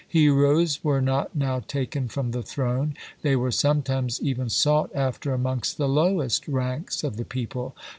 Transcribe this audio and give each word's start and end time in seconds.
Heroes 0.07 0.83
were 0.83 0.99
not 0.99 1.35
now 1.35 1.59
taken 1.59 2.07
from 2.07 2.31
the 2.31 2.41
throne: 2.41 2.95
they 3.21 3.35
were 3.35 3.51
sometimes 3.51 4.19
even 4.19 4.49
sought 4.49 4.89
after 4.95 5.31
amongst 5.31 5.77
the 5.77 5.87
lowest 5.87 6.47
ranks 6.47 7.03
of 7.03 7.17
the 7.17 7.23
people. 7.23 7.75